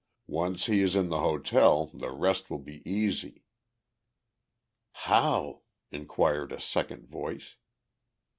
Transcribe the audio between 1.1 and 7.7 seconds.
hotel, the rest will be easy." "How?" inquired a second voice.